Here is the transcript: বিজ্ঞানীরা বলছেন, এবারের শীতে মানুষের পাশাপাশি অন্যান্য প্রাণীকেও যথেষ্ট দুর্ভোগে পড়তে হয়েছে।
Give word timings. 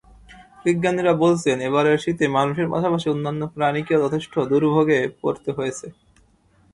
বিজ্ঞানীরা 0.65 1.13
বলছেন, 1.23 1.57
এবারের 1.67 2.01
শীতে 2.03 2.25
মানুষের 2.37 2.67
পাশাপাশি 2.73 3.07
অন্যান্য 3.09 3.41
প্রাণীকেও 3.55 4.03
যথেষ্ট 4.05 4.33
দুর্ভোগে 4.51 4.99
পড়তে 5.21 5.49
হয়েছে। 5.57 5.87